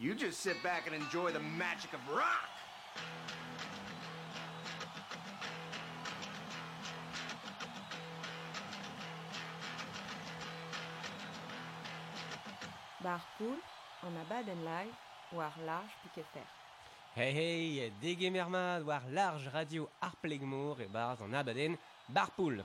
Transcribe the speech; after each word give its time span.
You 0.00 0.14
just 0.14 0.38
sit 0.38 0.62
back 0.62 0.86
and 0.86 0.94
enjoy 0.94 1.32
the 1.32 1.40
magic 1.40 1.92
of 1.92 1.98
rock. 2.08 2.48
Barpool, 13.02 13.58
en 14.06 14.16
a 14.16 14.24
baden 14.28 14.62
live, 14.64 14.94
war 15.32 15.52
large 15.66 15.90
piquet 16.04 16.26
fer. 16.32 16.46
Hey 17.14 17.32
hey, 17.32 17.92
dege 18.00 18.30
mermad 18.30 18.84
war 18.84 19.02
large 19.10 19.50
radio 19.52 19.88
ar 20.00 20.14
plegmour 20.22 20.80
e 20.80 20.86
barz 20.86 21.20
an 21.20 21.34
abaden 21.34 21.76
barpoul. 22.06 22.62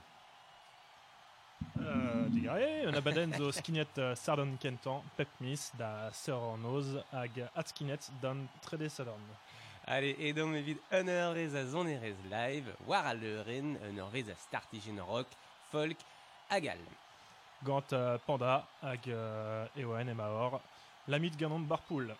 Euh, 2.44 2.60
digare, 2.60 2.88
un 2.88 2.96
abaden 2.96 3.34
zo 3.38 3.52
skinet 3.52 3.98
uh, 3.98 4.16
sardon 4.16 4.58
kentan, 4.60 5.04
pep 5.16 5.30
mis 5.40 5.70
da 5.80 6.10
seur 6.12 6.42
an 6.54 6.66
oz 6.68 6.90
hag 7.14 7.38
at 7.56 7.70
skinet 7.72 8.10
dan 8.22 8.50
trede 8.66 8.90
sardon. 8.92 9.22
Allez, 9.88 10.16
edom 10.20 10.56
evit 10.56 10.80
un 10.92 11.08
eurrez 11.08 11.56
a 11.56 11.64
zonerez 11.66 12.18
live, 12.30 12.76
war 12.88 13.06
a 13.08 13.14
leuren, 13.14 13.78
un 13.88 13.98
eurrez 13.98 14.28
a 14.28 14.36
startigen 14.36 15.00
rock, 15.00 15.28
folk, 15.72 15.98
agal. 16.50 16.84
Gant 17.64 17.96
uh, 17.96 18.18
panda 18.28 18.64
hag 18.82 19.08
uh, 19.08 19.80
eoen 19.80 20.12
e 20.12 20.20
maor, 20.20 20.60
lamit 21.08 21.40
ganon 21.40 21.68
barpoul. 21.68 22.12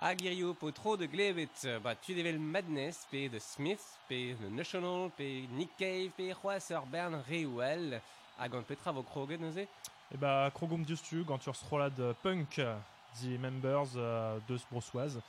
Hag 0.00 0.22
irio 0.24 0.54
po 0.58 0.72
tro 0.74 0.96
de 0.96 1.06
glevet, 1.06 1.66
ba 1.84 1.94
tu 1.94 2.16
devel 2.16 2.40
Madness, 2.40 3.04
pe 3.10 3.28
The 3.28 3.38
Smith, 3.38 3.84
pe 4.08 4.34
The 4.40 4.50
National, 4.50 5.10
pe 5.14 5.46
Nick 5.54 5.76
Cave, 5.78 6.10
pe 6.16 6.32
c'hoaz 6.32 6.72
ur 6.74 6.88
bern 6.90 7.22
rewell, 7.28 8.00
hag 8.40 8.54
an 8.56 8.64
petra 8.64 8.92
vo 8.92 9.02
kroget 9.02 9.40
neuze 9.40 9.68
E 10.12 10.16
ba 10.18 10.50
krogom 10.50 10.82
diustu 10.82 11.22
gant 11.22 11.44
ur 11.46 11.54
strolad 11.54 11.98
uh, 12.02 12.14
punk 12.22 12.56
the 13.20 13.38
members 13.38 13.94
uh, 13.94 14.40
uh, 14.42 15.20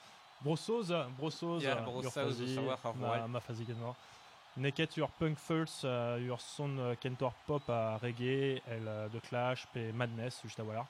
brossoz, 0.42 0.88
ur 0.90 2.10
fazi, 2.10 2.48
eus 2.48 2.58
a 2.58 2.62
war 2.66 2.80
ar 2.84 2.96
ma, 2.96 3.28
ma 3.28 3.40
fazi 3.40 3.66
genor. 3.66 3.94
Neket 4.58 4.98
ur 4.98 5.12
punk 5.20 5.38
first, 5.38 5.86
uh, 5.86 6.18
ur 6.18 6.40
son 6.40 6.96
kentor 7.00 7.34
pop 7.46 7.70
a 7.70 8.00
reggae, 8.02 8.60
el 8.74 8.90
de 9.14 9.20
Clash, 9.30 9.68
pe 9.72 9.92
Madness, 9.92 10.42
just 10.42 10.58
a 10.60 10.64
walar. 10.64 10.88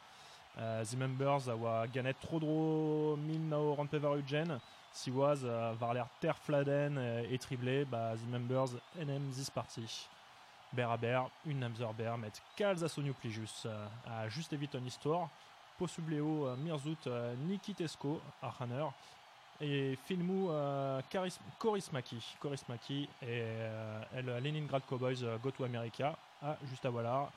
Uh, 0.58 0.86
the 0.86 0.96
members 0.96 1.50
a 1.50 1.56
oa 1.56 1.86
ganet 1.88 2.16
tro 2.22 2.40
dro 2.40 3.18
min 3.18 3.50
na 3.50 3.58
o 3.58 3.76
rant 3.76 3.92
pevar 3.92 4.16
ugen, 4.16 4.56
si 4.94 5.12
oaz 5.12 5.44
uh, 5.44 5.74
var 5.76 5.94
l'air 5.94 6.08
ter 6.22 6.34
fladen 6.46 6.96
uh, 6.96 7.28
e 7.28 7.38
triblé, 7.38 7.84
ba 7.84 8.16
the 8.16 8.32
members 8.32 8.72
enem 8.98 9.34
this 9.36 9.50
party. 9.50 9.84
Ber 10.74 10.90
a 10.90 10.96
ber, 10.96 11.30
un 11.46 11.62
met 12.18 12.42
kalz 12.56 12.86
sonio 12.88 13.14
just 14.30 14.54
evit 14.54 14.74
an 14.76 14.86
histoire, 14.86 15.28
posubleo 15.78 16.56
mirzout 16.58 17.08
uh, 17.08 17.36
c'haneur, 18.58 18.94
et 19.60 19.98
filmou 20.08 20.50
uh, 20.50 21.02
Charis 21.12 21.38
Korismaki, 21.60 22.24
Korismaki, 22.40 23.10
et 23.22 23.44
uh, 23.44 24.18
el 24.18 24.42
Leningrad 24.42 24.82
Cowboys 24.88 25.24
uh, 25.24 25.38
Go 25.44 25.52
to 25.52 25.66
America, 25.66 26.16
a 26.42 26.56
just 26.70 26.86
a 26.86 26.90
voilà, 26.90 27.30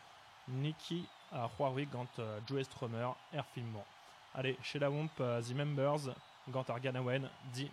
Niki 0.49 1.05
a 1.33 1.49
Huawei 1.59 1.87
gant 1.87 2.07
uh, 2.21 2.39
Joe 2.47 2.63
Strummer, 2.63 3.17
er 3.35 3.43
filmant. 3.53 3.85
Allez, 4.33 4.57
chez 4.63 4.79
la 4.79 4.91
Womp, 4.91 5.11
The 5.17 5.55
Members, 5.55 6.11
gant 6.53 6.71
ar 6.71 6.79
Ganawen, 6.79 7.29
di 7.53 7.69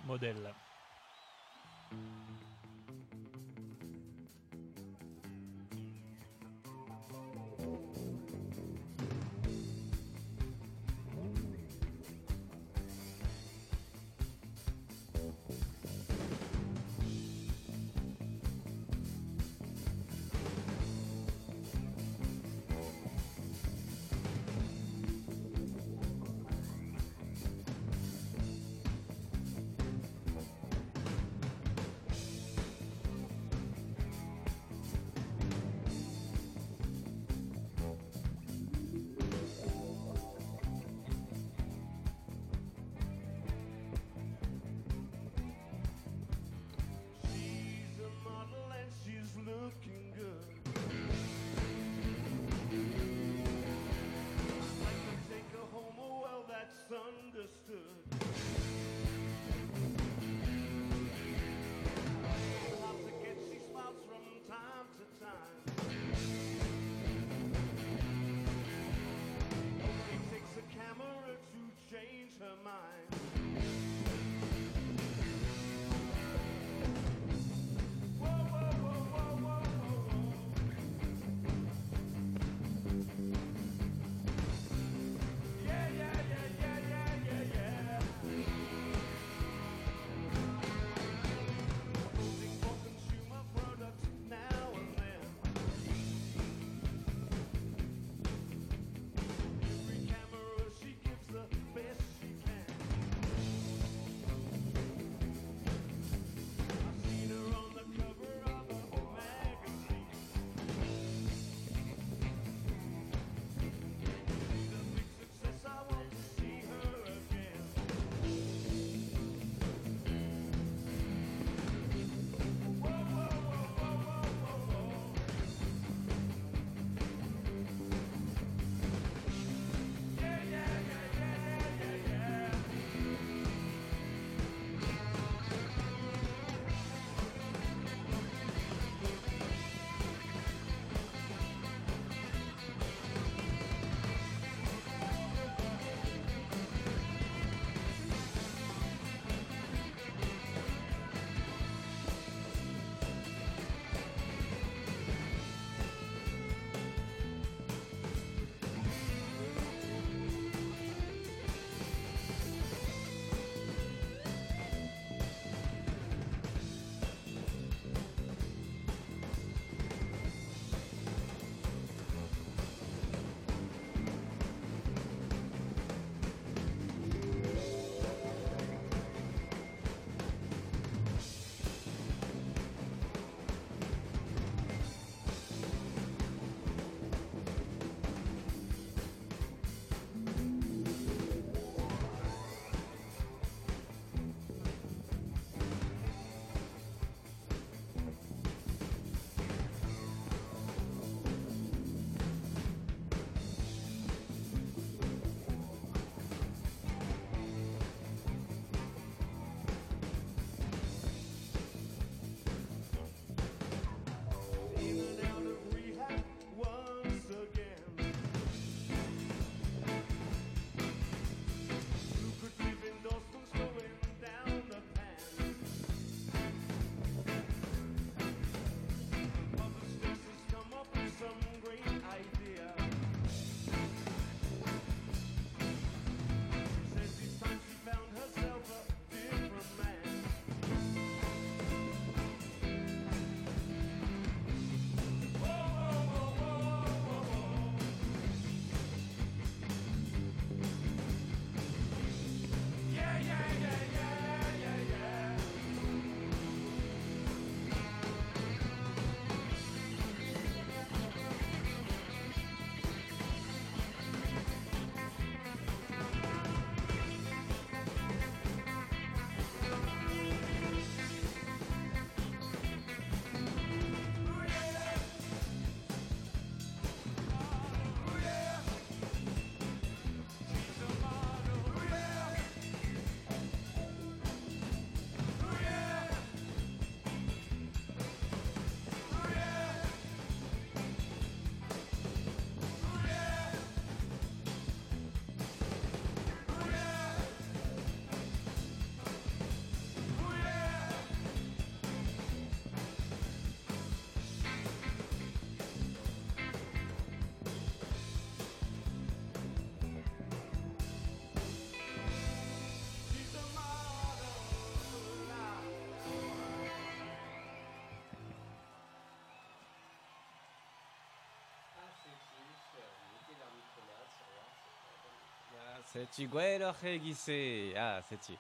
C'est-tu 325.92 326.28
gwelor 326.28 326.74
regise 326.82 327.76
Ah, 327.78 328.02
c'est-tu. 328.08 328.34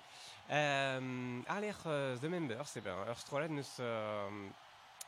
Euh, 0.49 1.41
aller 1.47 1.71
euh, 1.85 2.17
the 2.17 2.25
members, 2.25 2.67
c'est 2.67 2.81
ben, 2.81 2.95
ur 3.07 3.17
strolad 3.17 3.51
neus 3.51 3.79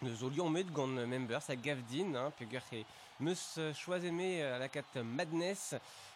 nous 0.04 0.24
olion 0.24 0.50
met 0.50 0.64
gant 0.66 0.88
members 0.88 1.50
a 1.50 1.56
gavdin, 1.56 2.16
hein, 2.16 2.32
puis 2.36 2.46
e 2.46 2.84
meus 3.20 3.60
choiseme 3.74 4.20
euh, 4.22 4.60
la 4.60 4.68
cat 4.68 4.84
madness, 4.96 5.76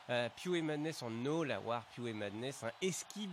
euh, 0.10 0.30
piou 0.36 0.56
e 0.56 0.62
madness 0.62 1.02
en 1.04 1.10
no 1.10 1.44
la 1.44 1.60
war 1.60 1.84
piou 1.94 2.08
e 2.08 2.14
madness, 2.14 2.64
hein, 2.64 2.72
eski 2.82 3.30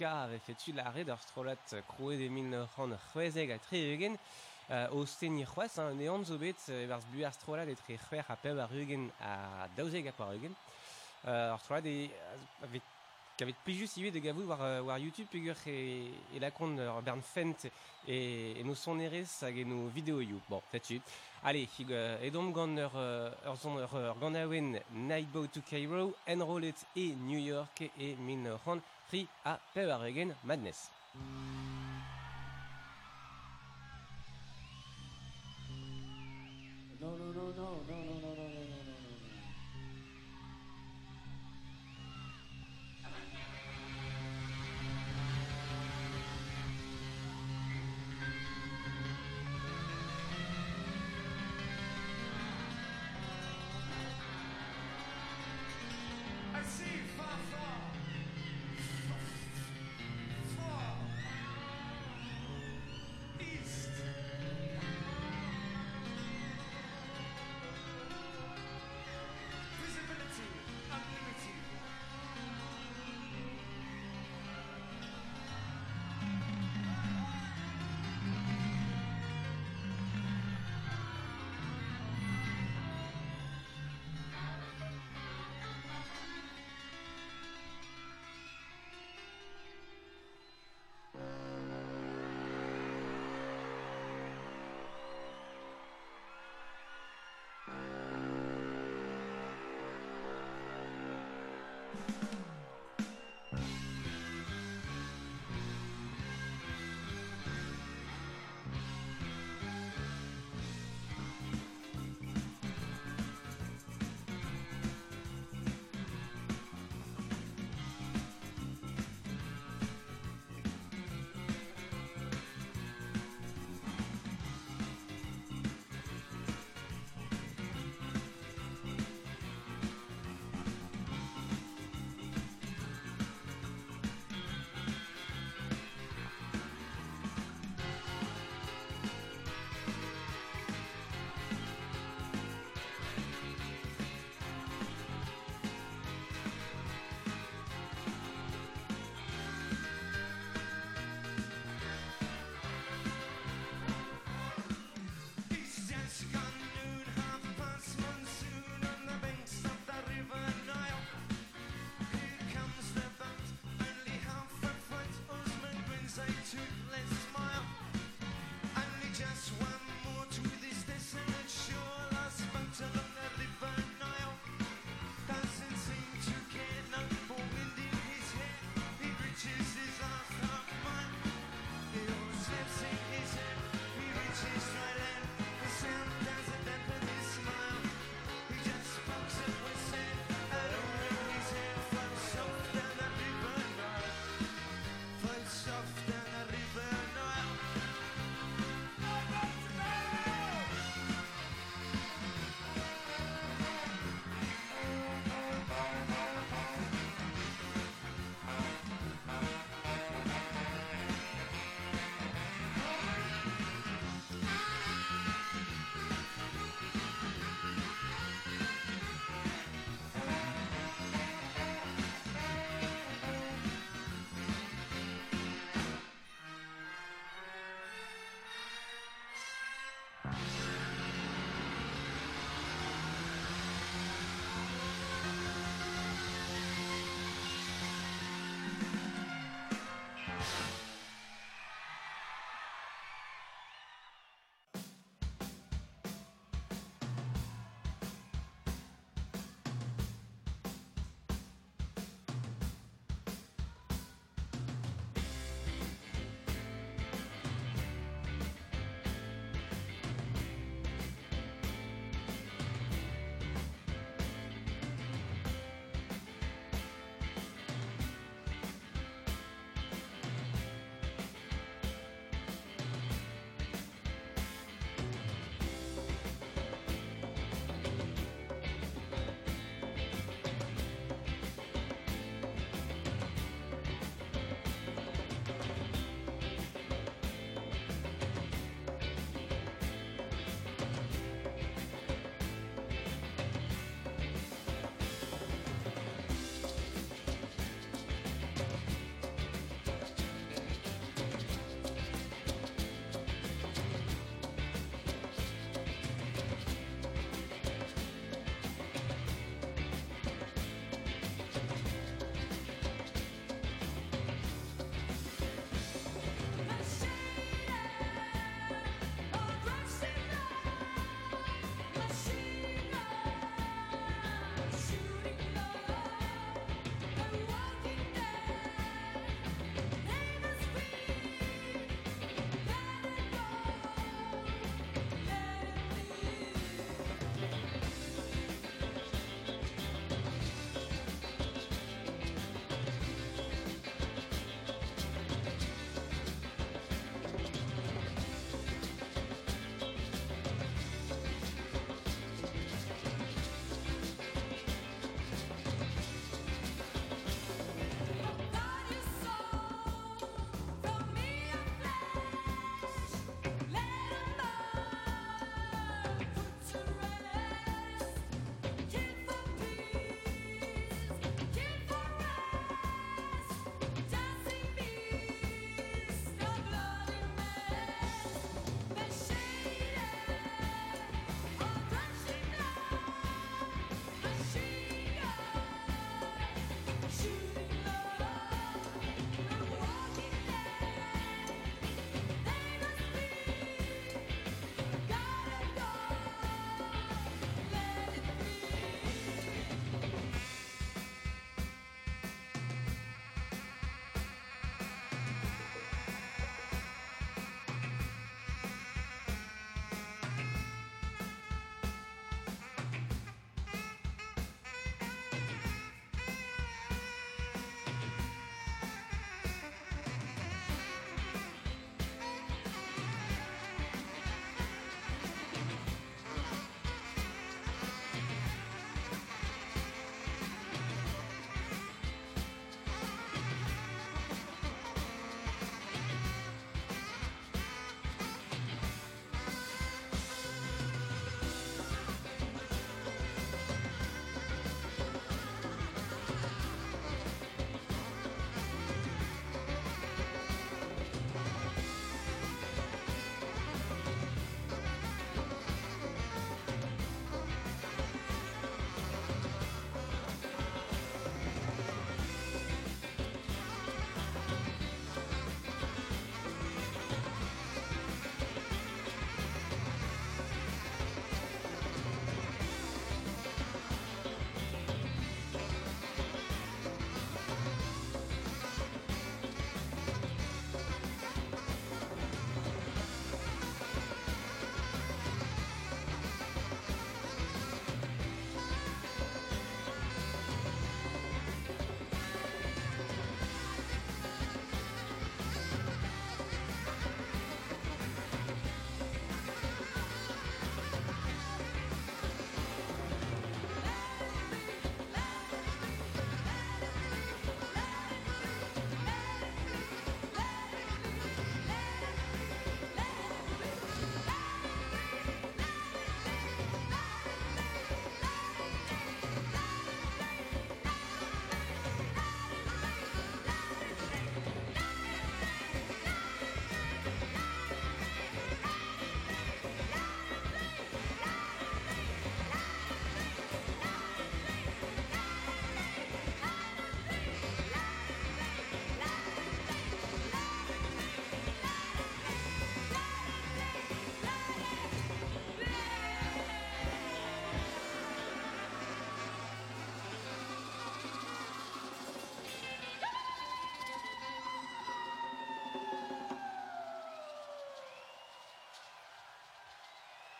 avait 0.00 0.38
fait-tu 0.38 0.72
l'arrêt 0.72 1.04
d'ur 1.04 1.20
strolat 1.20 1.56
euh, 1.72 1.82
croé 1.88 2.16
des 2.16 2.28
mille 2.28 2.66
ran 2.76 2.88
chwezeg 3.12 3.52
a 4.70 4.90
au 4.92 5.04
steni 5.04 5.44
chwez, 5.44 5.78
hein, 5.78 5.92
neant 5.92 6.24
zo 6.24 6.38
bet, 6.38 6.56
e 6.70 6.86
barz 6.86 7.04
buar 7.12 7.34
strolat 7.34 7.68
et 7.68 7.76
tre 7.76 7.98
chwer 8.08 8.24
a 8.30 8.36
pev 8.36 8.58
a 8.58 8.66
rugen 8.66 9.10
a 9.20 9.68
dauzeg 9.76 10.08
a 10.08 10.12
par 10.12 10.32
euh, 11.26 11.52
orthoadi 11.52 12.10
avec 12.62 12.82
qu'avait 13.38 13.54
piju 13.64 13.86
si 13.86 14.10
de 14.10 14.18
gavou 14.18 14.42
war 14.42 14.60
war 14.84 14.96
euh, 14.96 14.98
YouTube 14.98 15.26
pugur 15.30 15.54
et 15.66 16.10
et 16.34 16.38
la 16.38 16.50
compte 16.50 16.78
euh, 16.78 17.00
Bern 17.00 17.22
Fent 17.22 17.66
et 18.06 18.60
et 18.60 18.62
nos 18.62 18.74
son 18.74 19.00
eres 19.00 19.42
hag 19.42 19.66
nos 19.66 19.88
vidéos 19.88 20.20
you. 20.20 20.38
Bon 20.50 20.60
that's 20.70 20.90
it. 20.90 21.02
Allez 21.42 21.66
et 22.22 22.30
donc 22.30 22.52
gonner 22.52 22.88
er 22.94 23.56
son 23.56 23.78
er 23.78 24.14
gonawen 24.20 24.78
naibo 24.92 25.46
to 25.46 25.62
Cairo 25.62 26.14
enrolled 26.28 26.74
et 26.94 27.14
New 27.14 27.38
York 27.38 27.82
et 27.98 28.16
min 28.16 28.58
hon 28.66 28.82
à 29.44 29.52
a 29.52 29.60
pevaregen 29.72 30.34
madness. 30.44 30.90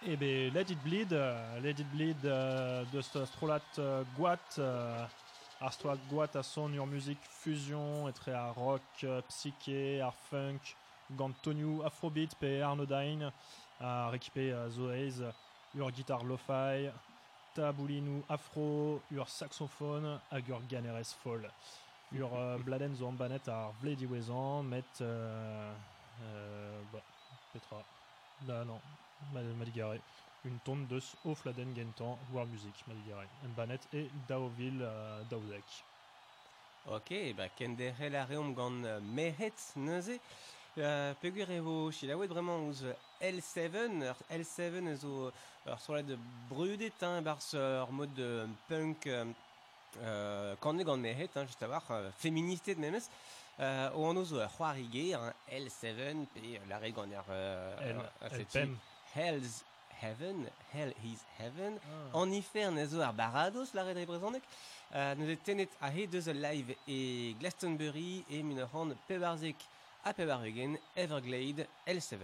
Et 0.07 0.17
ben 0.17 0.53
Let 0.53 0.67
It 0.69 0.83
Bleed, 0.83 1.13
euh, 1.15 1.61
Let 1.61 1.71
It 1.71 1.91
Bleed 1.91 2.27
euh, 2.27 2.85
de 2.93 3.01
ce 3.01 3.25
Strolat 3.25 3.61
euh, 3.79 4.03
Guat, 4.19 4.39
euh, 4.59 5.07
ar 5.63 5.73
Strolat 5.73 5.97
Guat 6.11 6.29
a 6.35 6.43
son 6.43 6.71
ur 6.75 6.87
musique 6.87 7.19
fusion, 7.31 8.07
etre 8.09 8.29
à 8.29 8.51
rock, 8.51 9.07
psyché, 9.29 10.03
ar 10.03 10.15
funk, 10.31 10.61
gant 11.13 11.33
tonu 11.43 11.83
afrobeat 11.85 12.35
pe 12.35 12.61
Arnodain, 12.61 13.33
a 13.81 14.11
récupé 14.11 14.53
euh, 14.53 14.69
Zoeiz, 14.69 15.25
ur 15.75 15.91
guitare 15.91 16.25
lo-fi, 16.25 16.91
taboulinou 17.55 18.23
afro, 18.29 19.01
ur 19.11 19.27
saxophone, 19.29 20.21
hag 20.31 20.49
ur 20.51 20.61
ganerez 20.69 21.15
foll. 21.23 21.49
Ur 22.13 22.29
bladen 22.67 22.95
zo 22.95 23.11
ar 23.49 23.73
vledi 23.81 24.05
wezan, 24.05 24.65
met... 24.65 24.85
Euh, 25.01 25.73
euh, 26.23 26.81
bah, 26.93 27.01
Petra. 27.53 27.83
Là, 28.47 28.65
non, 28.65 28.81
Ma- 29.33 29.41
Madigare. 29.59 29.99
Une 30.45 30.59
tonne 30.59 30.87
de 30.87 31.01
Ofladen 31.25 31.75
Gentan, 31.75 32.19
War 32.33 32.45
Music, 32.47 32.75
Madigare. 32.87 33.27
Mbanet 33.45 33.81
et 33.95 34.11
Daoville, 34.29 34.83
euh, 34.83 35.23
Daoudek. 35.31 35.65
Ok, 36.87 37.15
bah 37.35 37.49
kendere 37.57 38.11
la 38.11 38.27
reom 38.27 38.53
gant 38.55 38.85
euh, 38.85 39.01
mehet 39.01 39.55
neuze. 39.77 40.19
Euh, 40.77 41.15
pegur 41.23 41.49
evo 41.51 41.91
chilaouet 41.93 42.27
vraiment 42.27 42.59
ouz 42.67 42.83
euh, 42.85 42.93
L7, 43.23 44.03
ur 44.03 44.17
L7 44.31 44.89
ezo 44.89 45.31
ur 45.67 45.79
solet 45.81 46.03
de 46.03 46.19
brudet 46.51 46.93
hein, 47.01 47.23
bars 47.23 47.55
ur 47.55 47.91
mod 47.93 48.13
de 48.13 48.47
punk 48.69 49.07
euh, 49.07 49.25
euh, 50.03 50.57
kanne 50.61 50.83
gant 50.85 50.99
mehet, 50.99 51.31
hein, 51.37 51.47
just 51.47 51.63
a 51.63 51.69
war, 51.69 51.85
euh, 51.91 52.11
féministet 52.19 52.75
memes. 52.75 53.01
Euh, 53.61 53.89
o 53.95 54.05
an 54.11 54.17
ozo 54.17 54.43
ur 54.43 54.51
c'hoarige, 54.59 55.15
un 55.15 55.33
L7, 55.49 56.27
pe 56.35 56.59
la 56.69 56.79
re 56.79 56.91
gant 56.93 57.09
ur... 57.09 57.25
Euh, 57.31 58.03
seti 58.29 58.59
Pem. 58.59 58.77
Hell's 59.15 59.63
Heaven, 60.01 60.47
Hell 60.73 60.93
is 61.05 61.21
Heaven. 61.39 61.79
Ah. 62.13 62.21
En 62.21 62.33
ifer 62.33 62.71
ne 62.73 62.87
zo 62.87 63.01
ar 63.01 63.15
barados 63.15 63.73
la 63.73 63.83
red 63.87 63.97
representek. 63.97 64.43
Uh, 64.95 65.15
ne 65.19 65.37
tenet 65.37 65.71
a 65.81 65.89
he 65.91 66.07
deus 66.07 66.27
live 66.27 66.77
e 66.87 67.35
Glastonbury 67.41 68.25
e 68.29 68.43
min 68.43 68.59
ur 68.59 68.69
c'hant 68.73 68.97
pebarzek 69.09 69.57
a 70.05 70.13
Everglade 70.95 71.67
L7. 71.87 72.19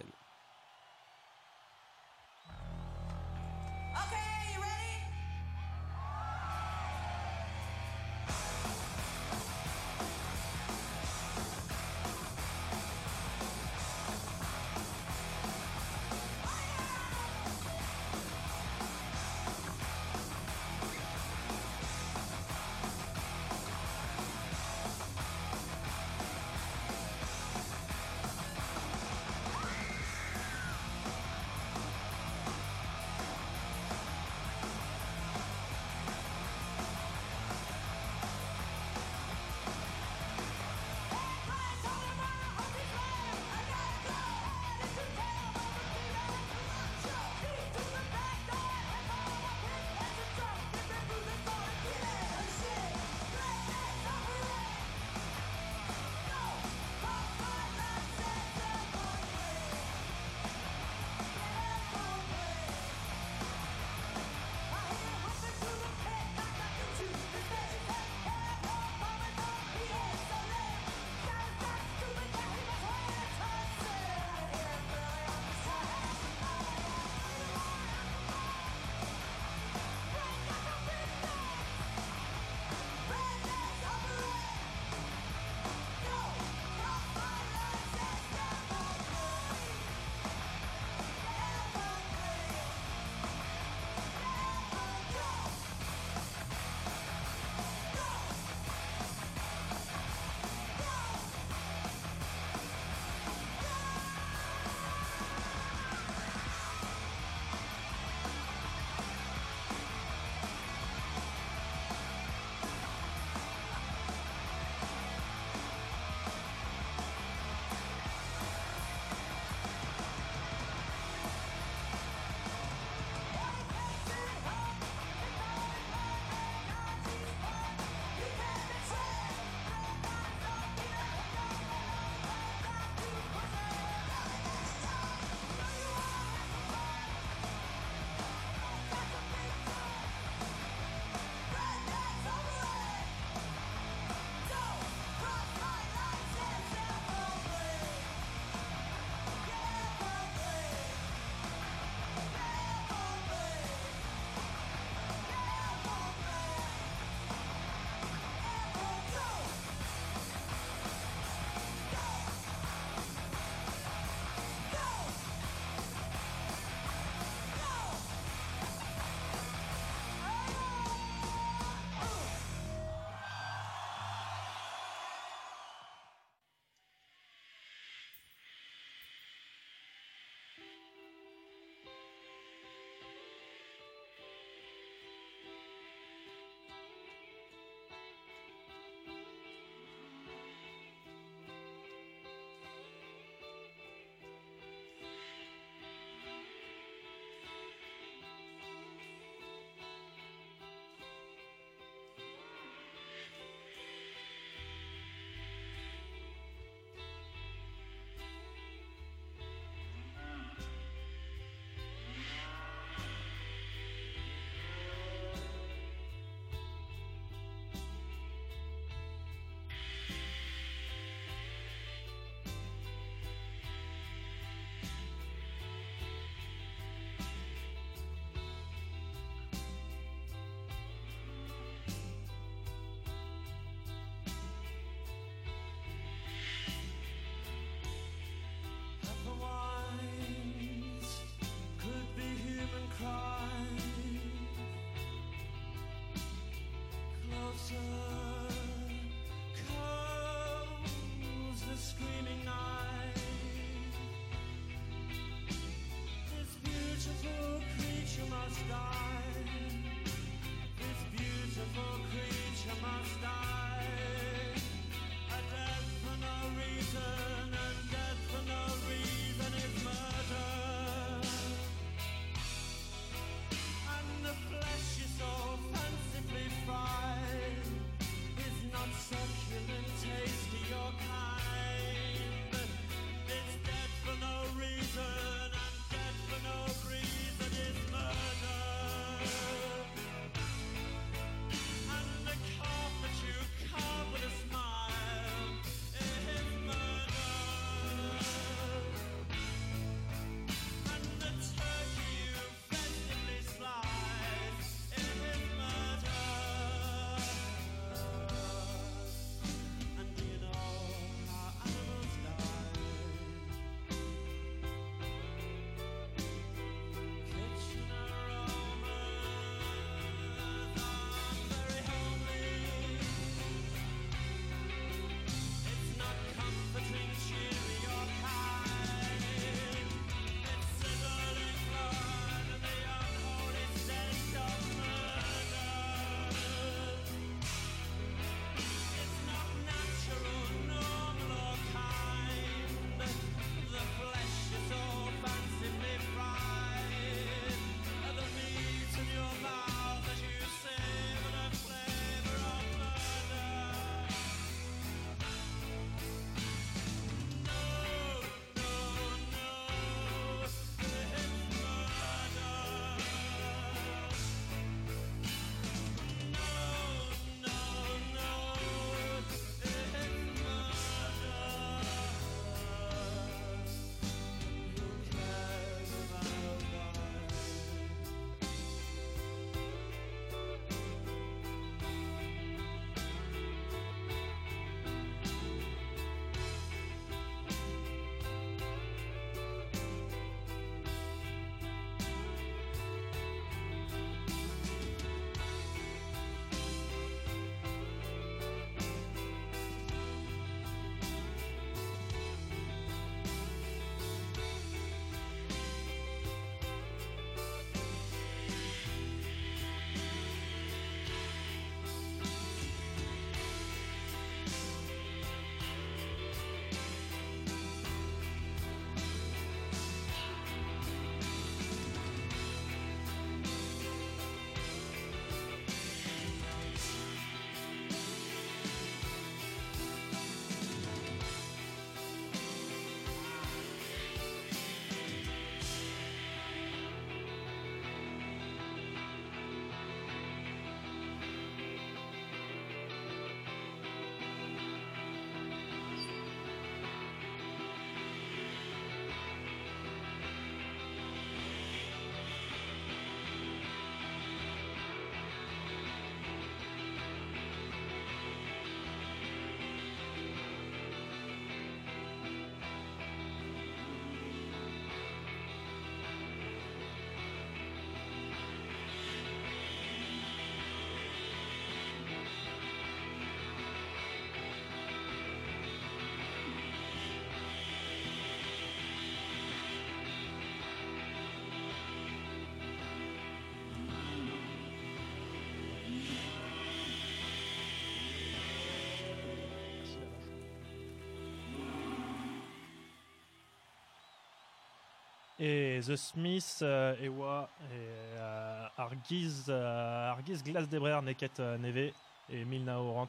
Et 495.42 495.80
The 495.86 495.96
Smith, 495.96 496.58
euh, 496.60 496.94
Ewa, 497.00 497.48
et 497.72 497.74
euh, 497.74 498.66
Argiz, 498.76 499.46
euh, 499.48 500.10
Argiz 500.10 500.44
Neket 500.44 501.40
Neve, 501.58 501.92
et 502.28 502.44
Milna 502.44 502.78
Orant, 502.78 503.08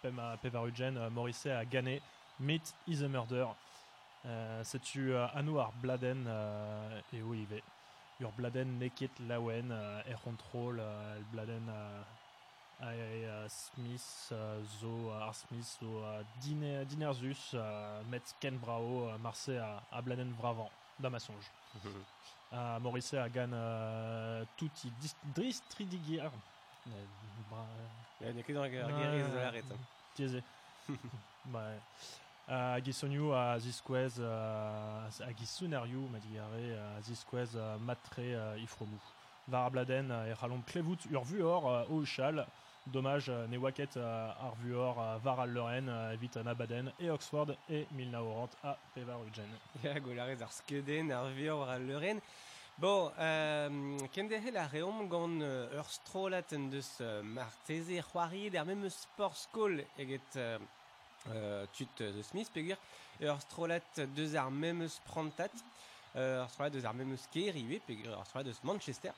Pema 0.00 0.36
Pevarugen, 0.40 1.08
Morisset 1.10 1.50
à 1.50 1.64
Gane, 1.64 1.98
Meet 2.38 2.72
is 2.86 3.02
a 3.02 3.08
Murder. 3.08 3.46
C'est-tu 4.62 5.12
euh, 5.12 5.26
Anouar 5.34 5.72
Bladen, 5.82 6.28
et 7.12 7.16
il 7.16 7.62
Ur 8.20 8.30
Bladen 8.38 8.78
Neket 8.78 9.10
Lawen, 9.26 9.72
euh, 9.72 10.00
el 10.06 11.24
Bladen 11.32 11.68
euh, 12.84 13.48
Smith, 13.48 14.32
Zo, 14.80 15.10
euh, 15.10 15.20
Art 15.20 15.34
Smith, 15.34 15.64
Zo, 15.80 16.04
Diner- 16.40 16.84
Dinerzus, 16.84 17.56
Metz 18.08 18.32
Ken 18.38 18.56
Brao, 18.58 19.08
Marseille 19.18 19.58
à, 19.58 20.00
Bladen 20.02 20.32
Vravan, 20.38 20.70
Damasonge. 21.02 21.50
À 22.52 22.78
Morisset 22.78 23.18
à 23.18 23.28
Gannes, 23.28 23.52
euh, 23.54 24.44
Touti, 24.56 24.90
Dis- 25.00 25.14
Dristridigir. 25.34 26.24
Euh, 26.88 26.90
bra- 27.50 27.66
Il 28.20 28.36
y 28.36 28.40
a 28.40 28.42
que 28.42 28.52
dans 28.52 28.62
la 28.62 28.68
guérison 28.68 29.28
de 29.28 29.36
l'arrêt. 29.36 29.62
Tiese. 30.14 30.42
ouais. 30.88 30.94
À 32.48 32.82
Gisoniu, 32.82 33.32
à 33.32 33.56
Zisquez, 33.60 34.08
à 34.20 35.08
Gisunariu, 35.38 36.08
Madigare, 36.10 36.48
à 36.98 37.00
Zisquez, 37.00 37.44
Matre, 37.80 38.18
Ifromu. 38.58 38.98
Varabladen 39.48 40.10
euh, 40.10 40.26
et 40.26 40.32
Ralom 40.34 40.62
Clevout, 40.64 40.98
Urvuor, 41.10 41.68
euh, 41.70 41.84
Ouchal. 41.88 42.44
Dommage, 42.86 43.28
euh, 43.28 43.46
Newaket, 43.46 43.96
euh, 43.96 44.30
Arvuor, 44.40 45.00
euh, 45.00 45.16
Varal 45.18 45.50
Loren, 45.50 45.88
euh, 45.88 46.16
Vitana 46.20 46.52
Baden 46.54 46.92
et 46.98 47.10
Oxford 47.10 47.46
et 47.70 47.86
Milna 47.92 48.22
Orant 48.22 48.50
à 48.64 48.76
Pevarugen. 48.94 49.46
Ja, 49.84 49.98
golarez 50.00 50.42
ar 50.42 50.50
skeden, 50.52 51.12
ar 51.12 51.28
vior 51.30 51.60
war 51.60 51.70
al 51.76 51.86
leuren. 51.86 52.20
Bon, 52.78 53.12
euh, 53.20 53.98
kendehe 54.12 54.50
la 54.50 54.66
reom 54.66 55.06
gant 55.08 55.40
euh, 55.42 55.78
ur 55.78 55.86
strolat 55.92 56.54
en 56.56 56.66
deus 56.72 56.98
euh, 57.00 57.22
marteze 57.22 58.00
c'hoari 58.02 58.48
der 58.50 58.64
mem 58.64 58.82
eus 58.88 58.96
sport 59.04 59.36
skol 59.36 59.84
eget 59.98 60.36
euh, 60.36 60.58
euh, 61.30 61.66
tut 61.76 62.00
de 62.00 62.22
Smith 62.22 62.50
pegur 62.50 62.80
ur 63.20 63.38
strolat 63.44 64.00
deus 64.16 64.34
ar 64.34 64.50
mem 64.50 64.82
eus 64.82 64.98
prantat 65.04 65.52
euh, 66.16 66.42
ur 66.42 66.50
strolat 66.50 66.74
deus 66.74 66.88
ar 66.88 66.96
mem 66.96 67.12
eus 67.12 67.28
keriwe 67.30 67.78
pegur 67.86 68.16
ur 68.16 68.24
strolat 68.26 68.48
deus 68.50 68.64
Manchester 68.64 69.12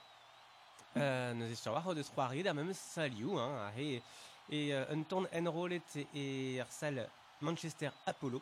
euh, 0.96 1.34
neus 1.34 1.66
e 1.66 1.70
war 1.70 1.86
o 1.86 1.94
deus 1.94 2.10
c'hoari 2.14 2.42
der 2.42 2.54
mem 2.54 2.68
eus 2.68 2.82
salioù 2.94 3.38
hein, 3.38 3.54
a 3.66 3.70
he 3.76 4.02
e 4.50 4.72
euh, 4.72 4.92
un 4.92 5.02
ton 5.04 5.26
enrolet 5.32 6.06
e 6.14 6.60
ar 6.60 6.70
sal 6.70 7.08
Manchester 7.40 7.92
Apollo 8.06 8.40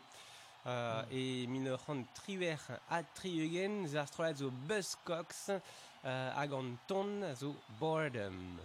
Euh, 0.65 1.03
et 1.11 1.47
min 1.49 1.67
ur 1.67 1.81
c'hant 1.85 2.05
triwer 2.15 2.61
a 2.89 3.03
triugen 3.17 3.89
zar 3.89 4.07
strolat 4.07 4.37
zo 4.39 4.51
Buzzcocks 4.69 5.51
euh, 5.51 6.31
hag 6.37 6.53
an 6.55 6.77
ton 6.87 7.35
zo 7.35 7.57
Boredom. 7.81 8.61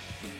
Bye. 0.00 0.39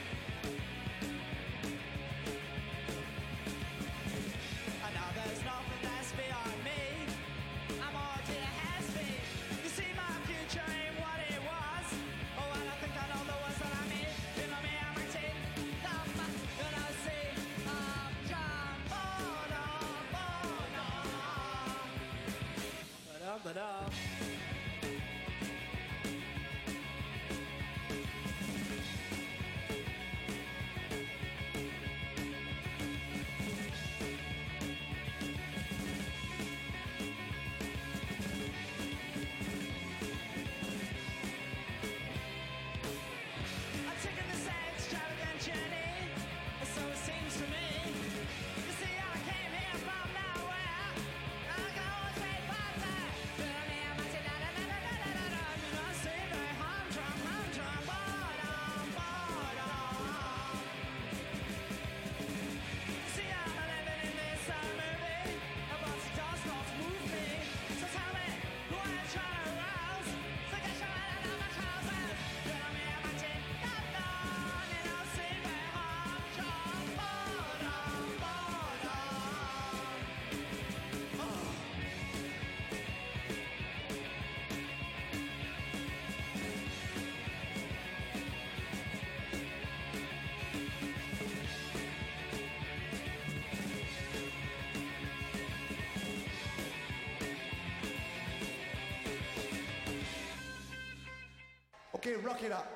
Rock 102.18 102.42
it 102.42 102.53
up 102.53 102.66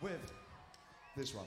with 0.00 0.32
this 1.16 1.34
one. 1.34 1.46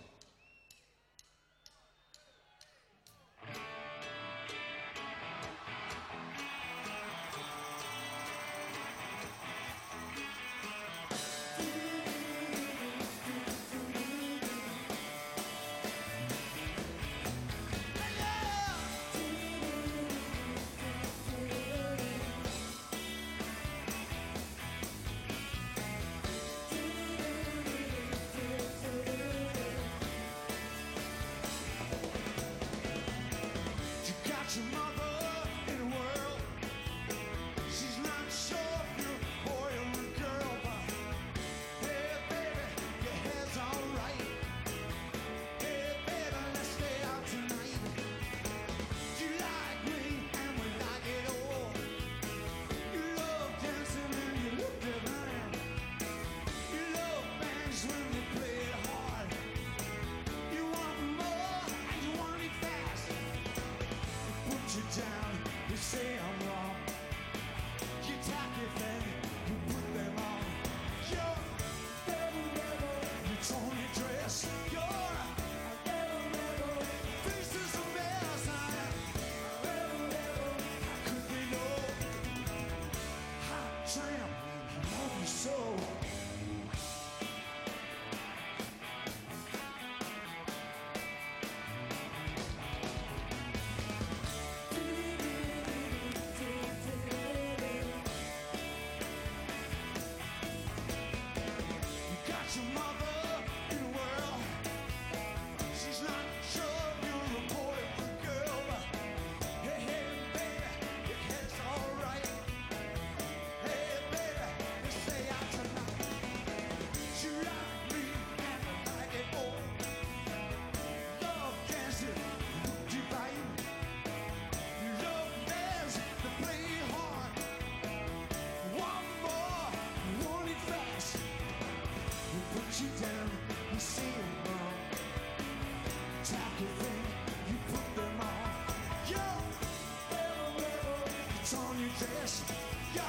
Your 141.98 143.06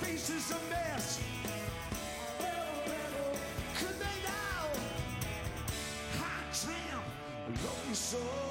face 0.00 0.30
is 0.30 0.50
a 0.50 0.58
mess. 0.68 1.20
Could 3.78 3.98
they 4.00 4.18
now? 4.24 4.66
Hot 6.18 6.44
tramp, 6.52 7.04
love 7.64 8.45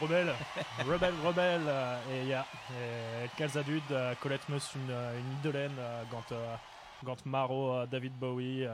Rebelle, 0.00 0.34
rebelle, 0.86 1.14
rebelle, 1.24 1.74
et 2.10 2.26
ja, 2.26 2.46
et 2.70 3.28
Calzadud, 3.36 3.82
euh, 3.90 4.14
Colette 4.22 4.48
Meus, 4.48 4.74
une, 4.74 4.90
euh, 4.90 5.18
une 5.44 5.50
euh, 5.54 6.04
gant, 7.04 7.16
Maro, 7.26 7.84
David 7.86 8.12
Bowie, 8.14 8.66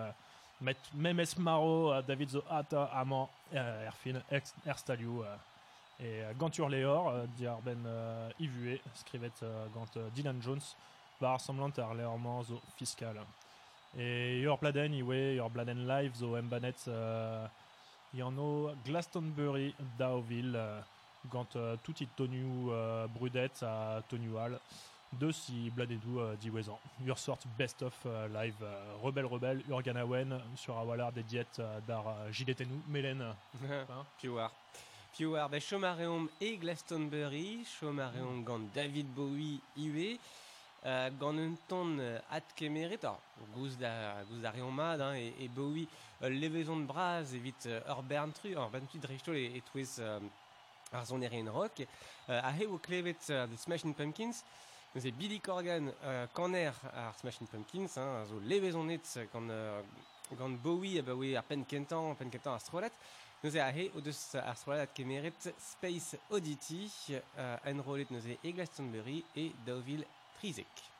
Memes 0.94 1.24
Maro, 1.38 2.00
David 2.02 2.30
Zo 2.30 2.44
Ata, 2.48 2.84
Amant, 2.94 3.28
Erfin, 3.52 4.20
Erstaliou, 4.64 5.24
et 6.00 6.22
gant 6.38 6.50
Urleor, 6.58 7.08
euh, 7.08 7.26
Diarben 7.36 7.82
euh, 7.86 8.30
Ivue, 8.38 8.80
scrivet 8.94 9.30
euh, 9.42 9.66
gant 9.74 9.86
Dylan 10.14 10.40
Jones, 10.42 10.60
par 11.18 11.40
semblant 11.40 11.72
ar 11.78 11.94
leorman 11.94 12.44
zo 12.44 12.60
fiscal. 12.76 13.16
Et 13.98 14.40
Yor 14.40 14.58
Bladen, 14.58 14.92
Iwe, 14.92 15.36
Yor 15.36 15.50
Bladen 15.50 15.86
Live, 15.88 16.16
zo 16.16 16.36
embanet, 16.36 16.84
euh, 16.88 17.46
Yano 18.12 18.72
Glastonbury, 18.84 19.74
Daoville, 19.98 20.58
gant 21.30 21.46
euh, 21.56 21.76
tout 21.82 21.94
it 22.00 22.08
tonu 22.16 22.44
euh, 22.70 23.06
brudette 23.08 23.62
à 23.62 24.02
tonual 24.08 24.58
de 25.12 25.30
si 25.30 25.70
bladedou 25.70 26.18
euh, 26.20 26.34
diwezan. 26.36 26.78
Ur 27.06 27.18
sort 27.18 27.38
best 27.56 27.82
of 27.82 27.94
euh, 28.06 28.28
live 28.28 28.56
euh, 28.62 28.94
rebelle 29.02 29.26
rebelle 29.26 29.62
Urganawen 29.68 30.40
sur 30.56 30.76
Awalar 30.76 31.12
des 31.12 31.22
diètes 31.22 31.60
euh, 31.60 31.80
d'ar 31.86 32.04
Giletenu 32.32 32.80
Mélène. 32.88 33.24
Piouar. 34.18 34.50
Piouar, 35.12 35.48
ben 35.48 35.60
Chomareom 35.60 36.28
et 36.42 36.58
Glastonbury, 36.58 37.64
Chomareom 37.64 38.44
gant 38.44 38.60
David 38.74 39.06
Bowie 39.14 39.60
iwe, 39.74 40.18
euh, 40.84 41.10
gant 41.18 41.38
un 41.38 41.54
ton 41.66 41.98
euh, 41.98 42.18
at 42.30 42.42
kemeret, 42.54 42.98
alors, 43.02 43.20
gouz 43.54 43.78
da, 43.78 44.22
gouz 44.24 44.42
da 44.42 44.50
reomad, 44.50 45.00
hein, 45.00 45.14
et, 45.14 45.32
et 45.40 45.48
Bowie, 45.48 45.88
euh, 46.22 46.28
levezon 46.28 46.80
de 46.80 46.84
bras, 46.84 47.22
evit 47.32 47.54
euh, 47.64 47.80
ur 47.88 48.70
drechtol 49.00 49.36
et, 49.36 49.56
et 49.56 49.62
twez 49.62 49.86
euh, 50.00 50.20
ar 50.96 51.06
rock, 51.48 51.80
euh, 52.28 52.40
a 52.42 52.52
he 52.52 52.66
o 52.66 52.78
klevet 52.78 53.30
euh, 53.30 53.46
de 53.46 53.56
Smashing 53.56 53.94
Pumpkins, 53.94 54.42
Billy 55.12 55.40
Corgan, 55.40 55.92
euh, 56.04 56.26
kaner 56.34 56.72
ar 56.94 57.14
Smashing 57.18 57.46
Pumpkins, 57.46 57.96
hein, 57.96 58.24
zo 58.26 58.40
levezon 58.40 58.84
net 58.84 59.18
gant, 59.32 59.48
euh, 59.50 59.82
gant 60.38 60.56
Bowie, 60.62 60.98
a 60.98 61.02
ar 61.36 61.44
pen 61.44 61.64
pen 62.16 62.30
e 63.76 63.90
o 63.94 64.00
deus 64.00 64.34
ar 64.34 64.56
stroalat 64.56 64.94
kemeret 64.96 65.52
Space 65.60 66.16
Oddity, 66.30 66.90
enrolet 67.64 68.10
nous 68.10 68.26
e 68.26 68.38
e 68.42 68.52
Glastonbury 68.52 69.24
e 69.36 69.52
Deauville 69.66 70.06
Trizek. 70.38 70.95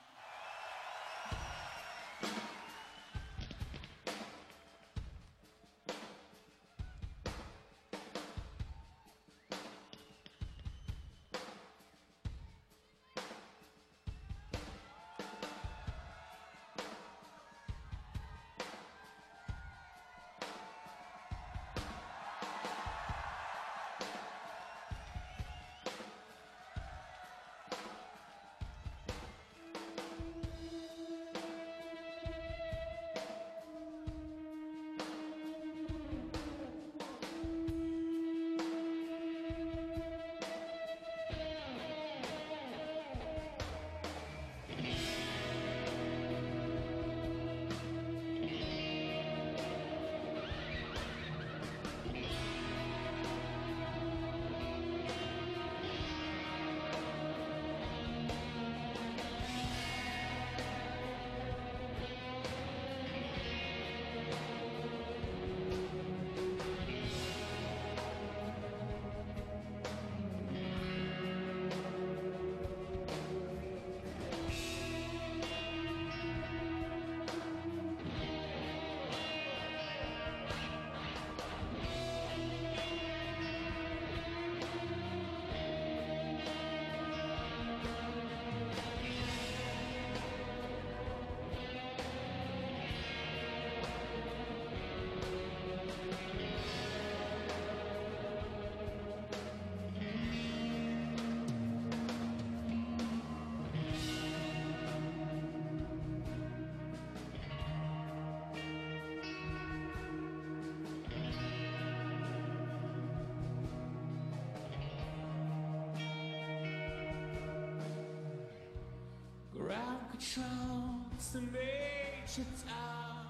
transformations 120.37 122.64
are 122.68 123.24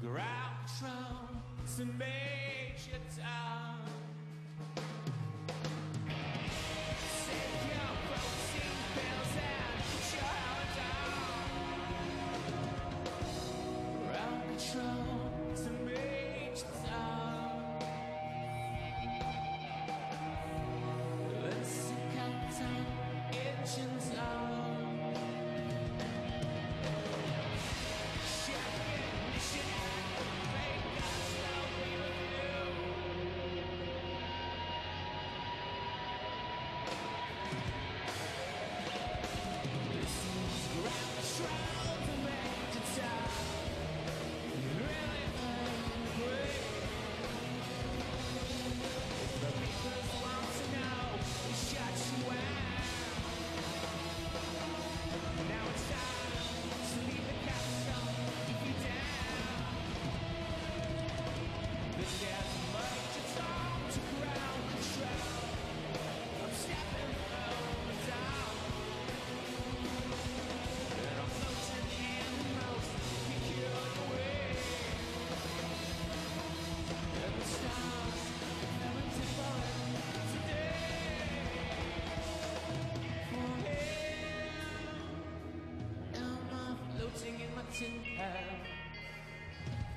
ground 0.00 0.66
transformations. 0.80 2.17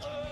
earth. 0.06 0.31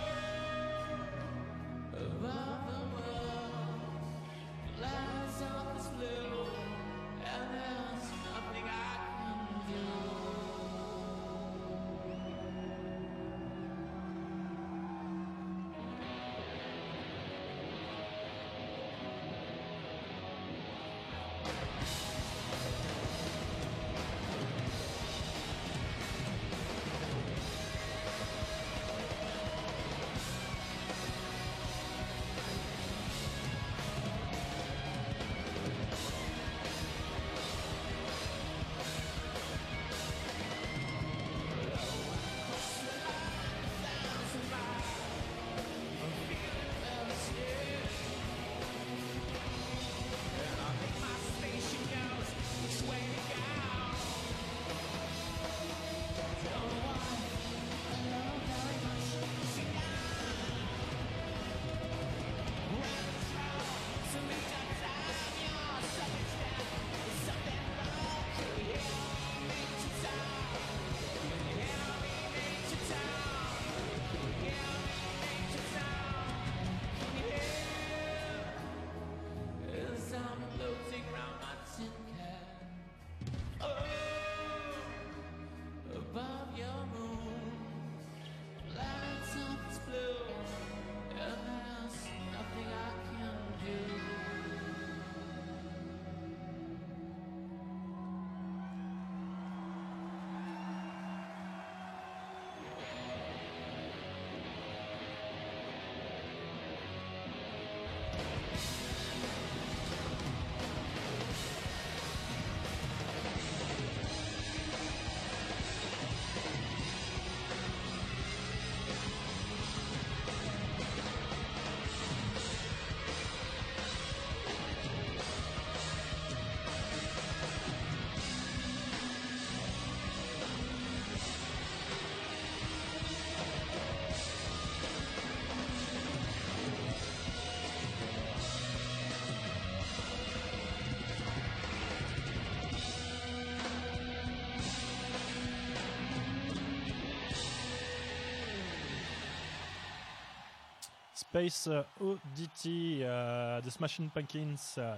Space 151.29 151.67
euh, 151.67 151.83
Oddity 152.01 153.01
euh, 153.03 153.61
The 153.61 153.69
Smashing 153.69 154.09
Pumpkins. 154.09 154.75
Euh, 154.79 154.95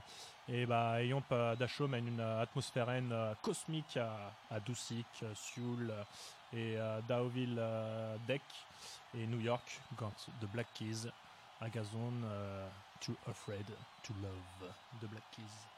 et 0.48 0.66
bah, 0.66 1.02
Yomp 1.04 1.24
Dacho 1.60 1.88
mène 1.88 2.08
une 2.08 2.20
atmosphère 2.20 2.88
cosmique 3.42 3.98
à, 4.50 4.60
Doucic, 4.60 5.06
et 6.52 6.78
Daoville 7.08 7.62
Deck 8.28 8.42
et 9.16 9.28
New 9.28 9.40
York, 9.40 9.80
The 9.96 10.46
Black 10.52 10.68
Keys, 10.74 11.08
Agazon, 11.62 12.12
Too 13.00 13.16
Afraid 13.30 13.68
to 14.04 14.14
Love, 14.22 14.72
The 15.00 15.06
Black 15.06 15.24
Keys. 15.32 15.72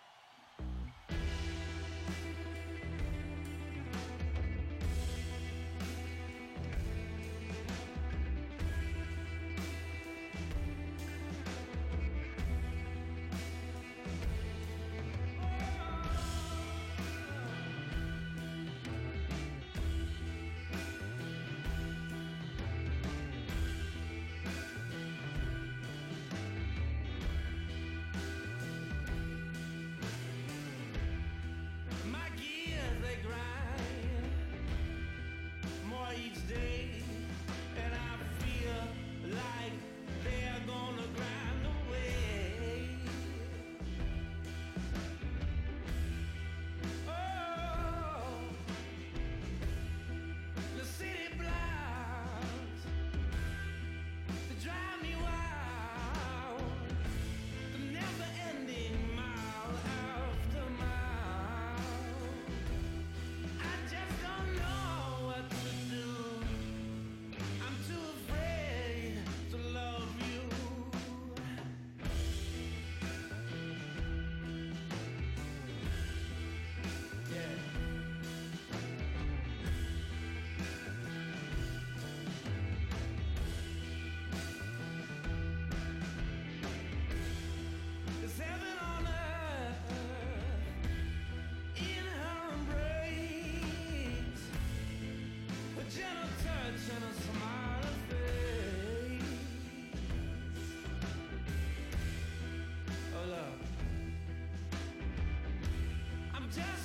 Just 106.56 106.83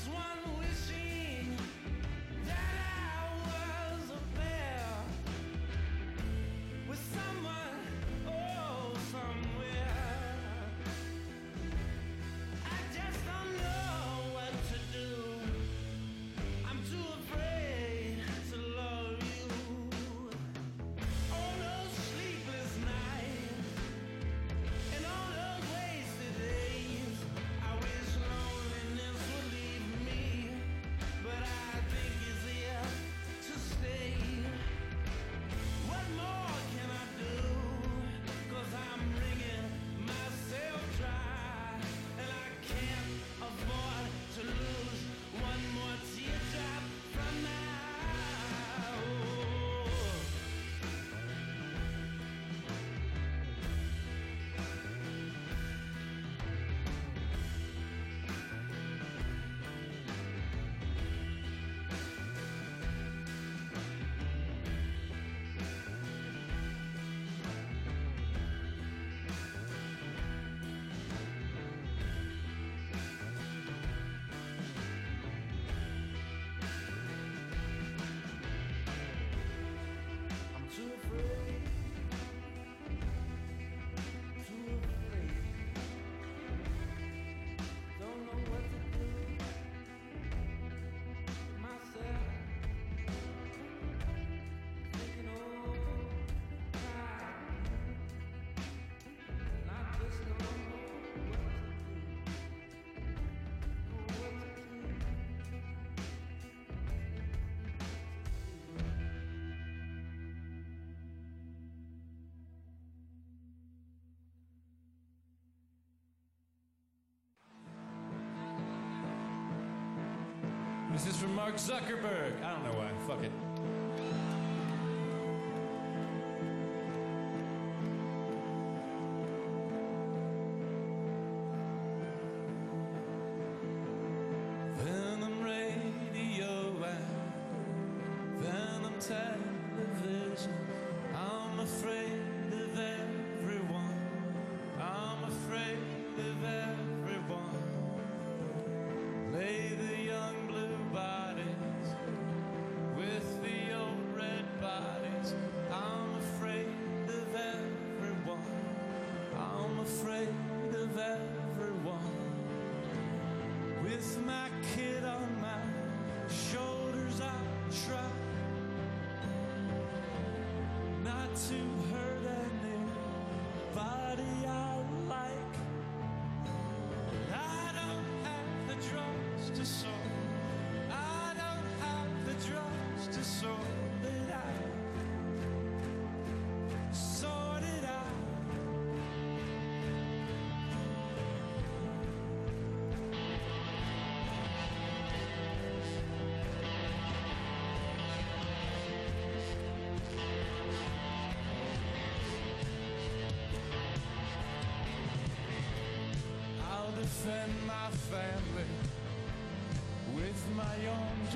This 120.99 121.15
is 121.15 121.23
from 121.23 121.37
Mark 121.37 121.55
Zuckerberg. 121.55 122.43
I 122.43 122.55
don't 122.55 122.65
know 122.65 122.77
why. 122.77 122.91
Fuck 123.07 123.23
it. 123.23 123.31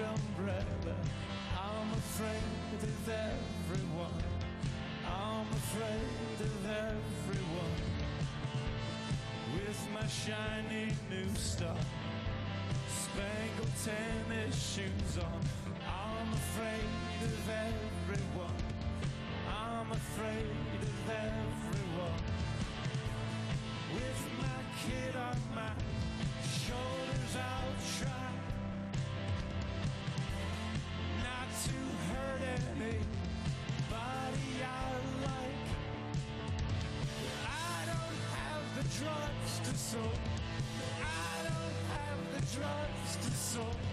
Umbrella. 0.03 0.97
I'm 1.59 1.91
afraid 1.93 2.83
of 2.83 3.09
everyone. 3.09 4.23
I'm 5.07 5.47
afraid 5.53 6.41
of 6.41 6.67
everyone. 6.67 7.83
With 9.55 9.89
my 9.95 10.07
shiny 10.07 10.93
new 11.11 11.35
stuff, 11.37 11.85
spangled 12.89 13.77
tennis 13.85 14.75
shoes 14.75 15.19
on. 15.23 15.41
I'm 15.87 16.33
afraid 16.33 17.23
of 17.23 17.49
everyone. 17.49 18.63
I'm 19.49 19.91
afraid 19.93 20.81
of 20.83 21.11
everyone 21.11 22.23
with 23.95 24.23
my 24.41 24.59
kid 24.83 25.17
sort. 39.93 40.05
I 40.05 41.43
don't 41.45 41.77
have 41.93 42.21
the 42.33 42.57
drugs 42.57 43.13
to 43.23 43.31
sort 43.31 43.92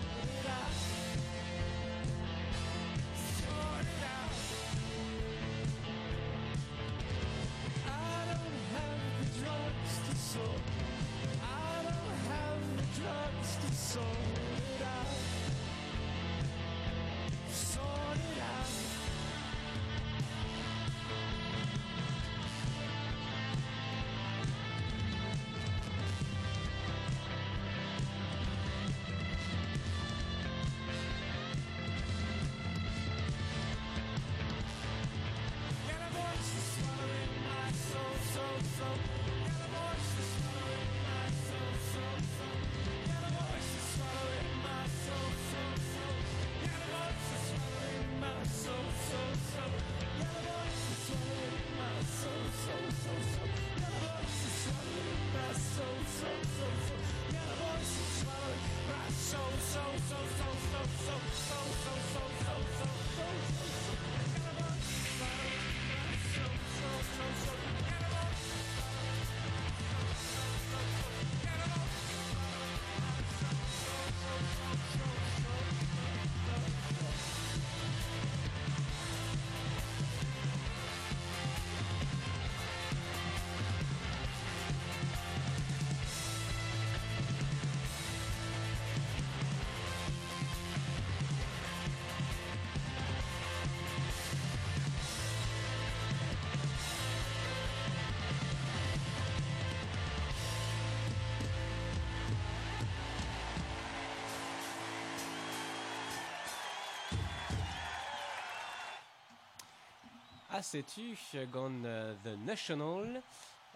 Ah, 110.60 110.62
sais-tu, 110.62 111.18
gone 111.53 111.84
euh, 111.86 112.14
The 112.26 112.38
National, 112.45 113.22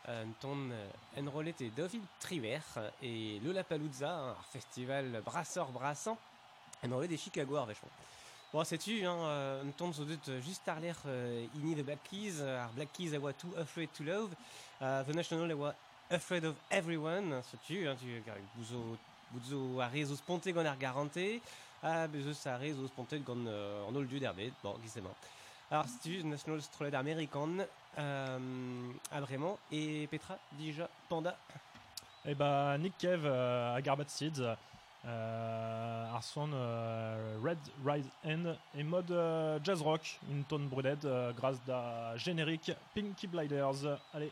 euh, 0.09 0.25
ton 0.41 0.69
euh, 0.69 1.21
enrôlé 1.21 1.55
est 1.61 1.73
David 1.73 2.01
Triver 2.19 2.59
et 3.01 3.39
Lollapalooza, 3.41 4.11
un 4.13 4.36
festival 4.51 5.21
brasseur 5.23 5.67
brassant, 5.67 6.17
enrôlé 6.86 7.07
des 7.07 7.15
Chicago 7.15 7.55
ar 7.55 7.67
vachement. 7.67 7.88
Bon, 8.51 8.65
sais-tu, 8.65 9.05
hein, 9.05 9.15
euh, 9.15 9.63
ton 9.77 9.93
so 9.93 10.03
dut 10.03 10.19
juste 10.41 10.67
ar 10.67 10.79
euh, 11.05 11.45
ini 11.55 11.73
The 11.73 11.86
Black 11.86 11.99
Keys, 12.03 12.41
ar 12.41 12.69
Black 12.71 12.91
Keys 12.91 13.15
a 13.15 13.19
oa 13.21 13.31
Too 13.31 13.53
Afraid 13.57 13.88
to 13.93 14.03
Love, 14.03 14.31
The 14.81 15.15
National 15.15 15.51
a 15.51 15.55
oa 15.55 15.75
Afraid 16.11 16.43
of 16.43 16.55
Everyone, 16.69 17.41
sais-tu, 17.49 17.88
hein, 17.88 17.95
tu, 17.97 18.21
gar- 18.25 18.36
bouzo, 18.57 18.97
bouzo 19.31 19.79
a 19.79 19.88
rezo 19.88 20.17
sponte 20.17 20.49
gant 20.49 20.65
ar 20.65 20.75
garante, 20.75 21.39
a 21.81 22.09
bezeus 22.09 22.45
a 22.45 22.57
rezo 22.57 22.86
sponte 22.88 23.23
gant 23.23 23.47
an 23.47 23.95
ol 23.95 24.05
du 24.05 24.19
derbet, 24.19 24.51
bon, 24.61 24.75
gizemañ. 24.84 25.13
Alors, 25.72 25.86
c'est 26.01 26.24
National 26.24 26.61
Strolled 26.61 26.95
American, 26.95 27.49
euh, 27.97 28.91
ah, 29.11 29.22
vraiment, 29.22 29.57
et 29.72 30.07
Petra, 30.07 30.38
déjà, 30.57 30.89
Panda. 31.09 31.36
Et 32.26 32.36
bah 32.36 32.78
Nick 32.78 32.97
Cave 32.97 33.26
euh, 33.26 33.76
à 33.76 33.82
Garbat 33.82 34.05
Seeds, 34.07 34.41
euh, 35.05 36.14
Arson 36.14 36.49
euh, 36.53 37.38
Red 37.43 37.57
Rise 37.86 38.09
End 38.26 38.55
et 38.78 38.84
mode 38.84 39.11
euh, 39.11 39.59
jazz 39.61 39.82
rock, 39.82 40.20
une 40.32 40.45
tonne 40.45 40.68
brudette 40.68 41.03
euh, 41.03 41.34
grâce 41.34 41.57
à 41.70 42.16
générique 42.16 42.72
Pinky 42.95 43.28
Blinders. 43.28 43.99
Allez. 44.14 44.32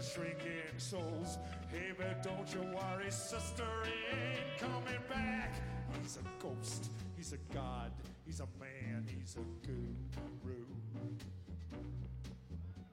Shrinking 0.00 0.78
souls. 0.78 1.38
Hey, 1.70 1.92
but 1.96 2.22
don't 2.22 2.52
you 2.54 2.60
worry, 2.60 3.10
sister, 3.10 3.64
ain't 4.12 4.58
coming 4.58 5.00
back. 5.08 5.54
He's 6.02 6.16
a 6.16 6.42
ghost, 6.42 6.90
he's 7.16 7.32
a 7.32 7.38
god, 7.52 7.92
he's 8.24 8.40
a 8.40 8.46
man, 8.60 9.06
he's 9.06 9.36
a 9.36 9.66
guru. 9.66 10.64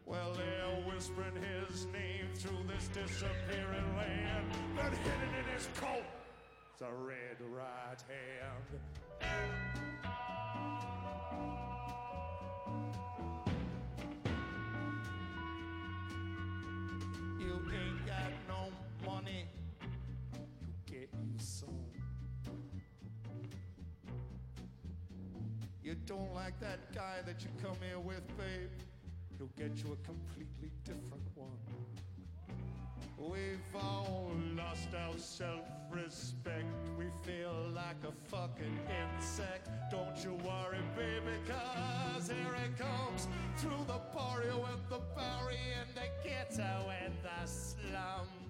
Well, 0.06 0.34
they're 0.34 0.94
whispering 0.94 1.36
his 1.36 1.86
name 1.88 2.28
through 2.36 2.64
this 2.68 2.88
disappearing 2.90 3.96
land, 3.96 4.46
but 4.76 4.94
hidden 4.94 5.36
in 5.40 5.46
his 5.54 5.68
coat 5.76 6.06
is 6.76 6.82
a 6.82 6.94
red 6.94 7.38
right 7.50 8.04
hand. 8.08 8.80
Like 26.46 26.60
that 26.60 26.94
guy 26.94 27.18
that 27.26 27.42
you 27.42 27.50
come 27.60 27.76
here 27.82 28.00
with, 28.00 28.22
babe. 28.38 28.70
He'll 29.36 29.50
get 29.58 29.84
you 29.84 29.94
a 29.94 30.06
completely 30.06 30.70
different 30.84 31.26
one. 31.34 31.58
We've 33.18 33.82
all 33.82 34.30
lost 34.56 34.90
our 34.94 35.18
self-respect. 35.18 36.66
We 37.00 37.06
feel 37.24 37.72
like 37.74 37.98
a 38.08 38.12
fucking 38.30 38.78
insect. 39.18 39.70
Don't 39.90 40.24
you 40.24 40.36
worry, 40.46 40.84
baby, 40.96 41.36
cause 41.48 42.30
here 42.30 42.56
it 42.64 42.78
comes 42.78 43.28
through 43.58 43.84
the 43.88 44.00
barrio 44.14 44.68
and 44.72 44.82
the 44.88 45.02
Bowery 45.16 45.58
and 45.80 45.90
the 45.96 46.30
ghetto 46.30 46.92
and 47.04 47.14
the 47.24 47.50
slum. 47.50 48.45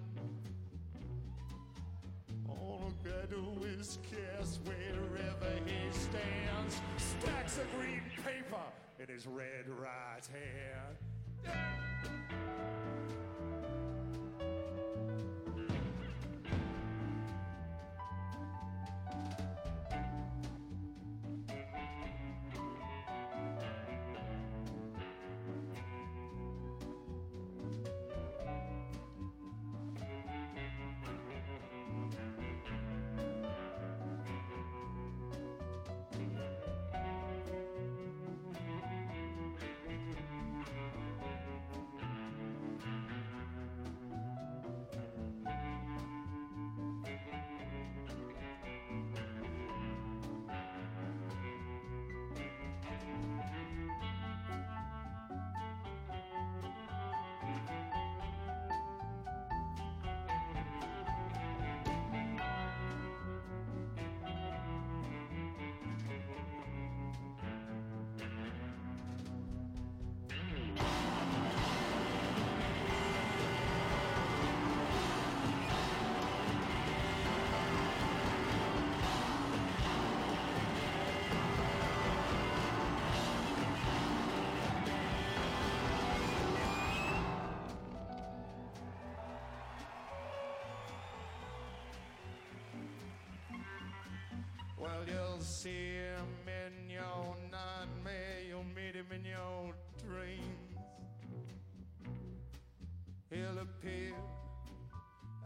All 2.60 2.80
I 2.86 3.08
gotta 3.08 3.26
do 3.28 3.64
is 3.78 3.98
kiss 4.02 4.58
wherever 4.64 5.52
he 5.64 5.90
stands. 5.92 6.80
Stacks 6.96 7.58
of 7.58 7.66
green 7.78 8.02
paper 8.24 8.66
in 8.98 9.08
his 9.12 9.26
red 9.26 9.68
right 9.68 10.26
hand. 10.32 10.96
You'll 95.36 95.44
see 95.44 95.96
him 95.96 96.48
in 96.48 96.88
your 96.88 97.36
nightmare. 97.52 98.40
You'll 98.48 98.64
meet 98.74 98.94
him 98.94 99.04
in 99.12 99.22
your 99.22 99.74
dreams. 100.02 100.78
He'll 103.30 103.58
appear 103.60 104.14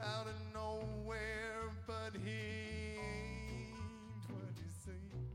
out 0.00 0.28
of 0.28 0.34
nowhere, 0.54 1.72
but 1.88 2.12
he 2.24 3.00
ain't 3.00 4.28
what 4.28 4.54
he 4.54 4.70
seems. 4.84 5.32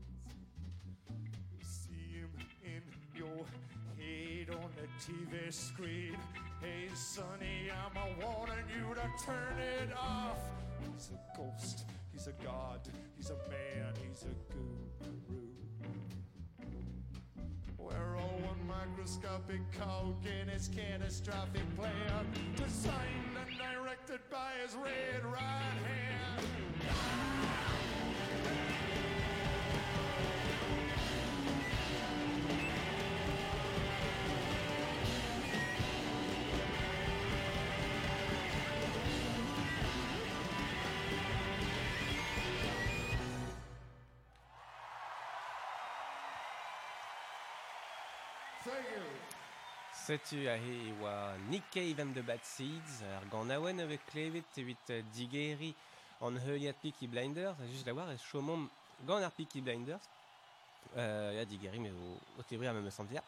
You 1.52 1.62
see 1.62 2.20
him 2.20 2.30
in 2.64 2.82
your 3.14 3.44
head 3.98 4.56
on 4.56 4.70
the 4.74 4.88
TV 5.04 5.52
screen. 5.52 6.16
Hey, 6.62 6.88
sonny, 6.94 7.70
I'm 7.70 7.94
a 7.94 8.24
warning 8.24 8.64
you 8.74 8.94
to 8.94 9.06
turn 9.22 9.58
it 9.58 9.90
off. 9.94 10.38
He's 10.80 11.10
a 11.10 11.38
ghost, 11.38 11.84
he's 12.16 12.28
a 12.28 12.32
god, 12.42 12.80
he's 13.16 13.28
a 13.28 13.36
man, 13.50 13.92
he's 14.08 14.22
a 14.22 14.52
guru. 14.52 15.44
We're 17.76 18.16
all 18.16 18.40
one 18.42 18.66
microscopic 18.66 19.60
cog 19.78 20.14
in 20.24 20.48
his 20.48 20.68
catastrophic 20.68 21.62
plan, 21.76 22.26
designed 22.56 23.36
and 23.46 23.58
directed 23.58 24.20
by 24.30 24.52
his 24.62 24.74
red 24.74 25.24
right 25.26 25.76
hand. 25.84 26.46
Setu 50.06 50.44
ahe 50.46 50.92
oa 51.00 51.34
Nikkei 51.50 51.94
van 51.98 52.12
de 52.14 52.22
Bad 52.22 52.44
Seeds, 52.46 53.00
ar 53.10 53.24
gant 53.26 53.50
awen 53.50 53.80
avec 53.82 54.04
klevet 54.06 54.58
evit 54.62 54.92
digeri 55.16 55.72
en 56.22 56.36
heuliat 56.44 56.78
Peaky 56.78 57.08
Blinders, 57.10 57.56
juste 57.72 57.86
la 57.86 57.92
voir, 57.92 58.12
et 58.12 58.22
chomom 58.30 58.68
gant 59.04 59.16
ar 59.16 59.32
Peaky 59.32 59.62
Blinders, 59.62 59.98
euh, 60.96 61.32
ya 61.34 61.44
digeri, 61.44 61.80
mais 61.80 61.90
au, 61.90 62.20
au 62.38 62.42
tebri, 62.44 62.70
me 62.70 62.90
sentir. 62.90 63.20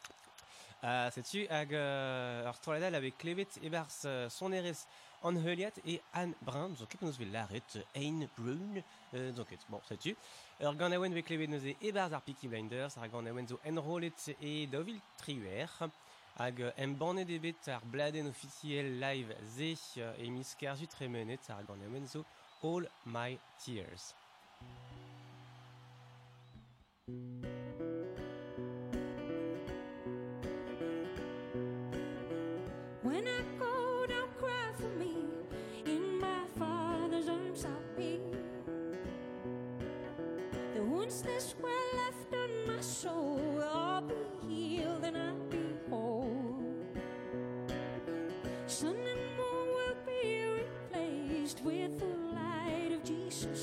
Euh, 0.84 1.10
Setu, 1.10 1.48
hag 1.50 1.74
euh, 1.74 2.46
ur 2.46 2.54
stroladal 2.54 2.94
avec 2.94 3.18
klevet 3.18 3.58
e 3.64 3.68
bars 3.68 3.90
euh, 4.04 4.30
son 4.30 4.52
erez 4.52 4.86
an 5.24 5.34
heuliat 5.34 5.82
e 5.84 5.98
Anne 6.12 6.34
Brun, 6.42 6.76
zo 6.78 6.86
ket 6.86 7.02
neus 7.02 7.18
vel 7.18 7.32
laret 7.32 7.74
euh, 7.74 8.26
Brun, 8.36 8.84
euh, 9.14 9.32
zo 9.34 9.42
ket, 9.42 9.66
bon, 9.68 9.80
setu. 9.88 10.14
Ur 10.62 10.78
gant 10.78 10.94
aouen 10.94 11.10
ve 11.10 11.26
klevet 11.26 11.50
neus 11.50 11.74
e 11.74 11.90
bars 11.90 12.14
ar 12.14 12.22
Peaky 12.22 12.46
Blinders, 12.46 12.94
ar 13.02 13.10
gant 13.10 13.26
aouen 13.26 13.50
zo 13.50 13.58
enrolet 13.66 14.30
e 14.38 14.68
dovil 14.70 15.02
triuer, 15.18 15.66
hag 16.38 16.60
embannet 16.76 17.28
ebet 17.28 17.66
ar 17.68 17.82
bladen 17.90 18.26
officiel 18.26 18.86
live 19.02 19.36
ze 19.56 19.74
e 20.16 20.30
mis 20.30 20.54
kerju 20.56 20.86
tremenet 20.86 21.50
ar 21.50 21.64
ganeomen 21.66 22.06
zo 22.08 22.24
All 22.62 22.84
My 23.04 23.38
Tears. 23.64 24.14
When 33.02 33.26
I 33.26 33.42
go, 33.58 34.06
don't 34.06 34.38
cry 34.38 34.72
for 34.76 34.88
me. 34.98 35.14
In 35.86 36.18
my 36.20 36.42
father's 36.58 37.28
arms 37.28 37.64
I'll 37.64 37.96
be. 37.96 38.20
The 40.74 40.82
wounds 40.82 41.22
this 41.22 41.54
were 41.60 41.84
left 41.94 42.32
on 42.32 42.50
my 42.66 42.80
soul. 42.80 43.47
Of 53.50 53.56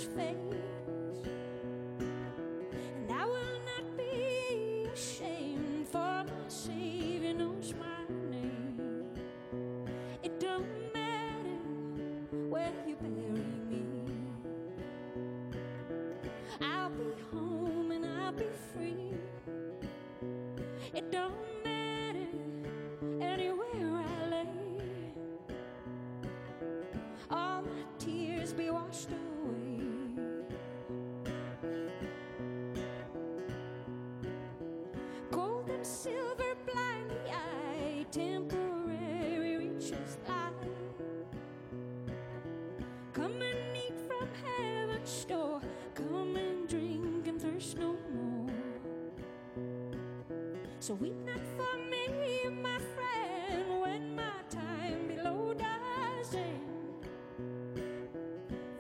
So 50.86 50.94
weep 50.94 51.16
not 51.26 51.42
for 51.58 51.78
me, 51.90 52.48
my 52.62 52.78
friend, 52.94 53.82
when 53.82 54.16
my 54.16 54.38
time 54.52 55.08
below 55.08 55.56
does 55.56 56.36
end. 56.36 57.08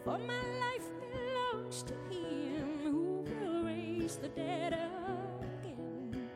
For 0.03 0.20
my 0.20 0.43
life 0.60 0.88
belongs 1.01 1.82
to 1.82 1.95
Him 2.12 2.78
who 2.84 3.26
will 3.26 3.64
raise 3.64 4.18
the 4.18 4.28
dead 4.28 4.74
again. 4.74 6.30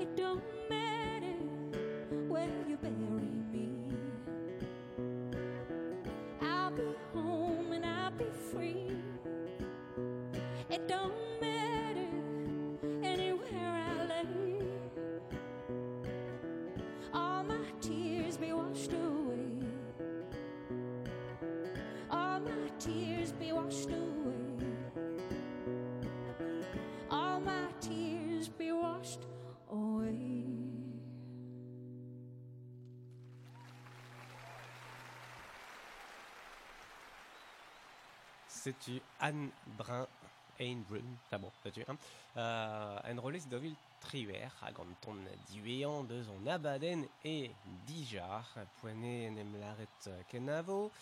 It 0.00 0.16
don't 0.16 0.42
matter 0.68 1.36
where 2.26 2.50
you 2.68 2.76
bury 2.78 3.36
me. 3.52 3.68
I'll 6.40 6.72
be 6.72 6.92
home 7.14 7.70
and 7.70 7.86
I'll 7.86 8.10
be 8.10 8.26
free. 8.50 8.96
It 10.68 10.88
don't 10.88 11.11
C'est-tu 38.62 39.00
Anne 39.18 39.50
Brun, 39.76 40.06
Ein 40.60 40.76
Brun, 40.88 41.00
ah 41.32 41.38
bon, 41.38 41.50
c'est-tu, 41.64 41.82
hein? 41.88 41.96
Euh, 42.36 43.12
en 43.12 43.20
roles 43.20 43.40
dovil 43.50 43.74
triuer, 43.98 44.46
hag 44.62 44.78
an 44.78 44.92
ton 45.02 45.18
diwean 45.50 46.06
deus 46.06 46.28
an 46.30 46.46
abaden 46.46 47.02
e 47.26 47.50
dijar, 47.88 48.46
poene 48.80 49.26
en 49.32 49.40
em 49.42 49.50
laret 49.58 50.06
euh, 50.06 50.22
kenavo, 50.30 50.92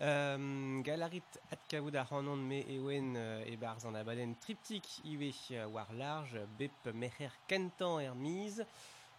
euh, 0.00 0.80
galarit 0.86 1.40
at 1.50 1.66
kavout 1.66 1.98
ar 1.98 2.06
c'hanon 2.06 2.46
me 2.46 2.62
ewen 2.76 3.16
euh, 3.18 3.42
e 3.42 3.56
barz 3.58 3.88
an 3.90 3.98
abaden 3.98 4.36
triptik 4.38 4.86
iwe 5.10 5.32
euh, 5.50 5.66
war 5.66 5.90
large, 5.98 6.46
bep 6.62 6.92
mecher 6.94 7.34
kentan 7.50 7.98
er 8.06 8.14
miz, 8.14 8.60
euh, 8.62 8.70